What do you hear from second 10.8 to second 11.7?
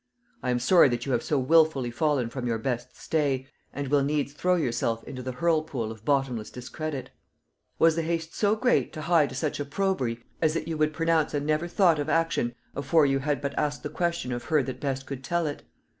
pronounce a never